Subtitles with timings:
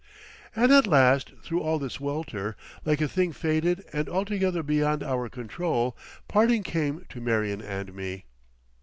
[0.55, 5.29] And at last through all this welter, like a thing fated and altogether beyond our
[5.29, 5.95] control,
[6.27, 8.25] parting came to Marion and me.